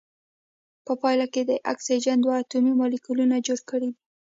[0.85, 3.99] په پایله کې د اکسیجن دوه اتومي مالیکول جوړ کړی دی.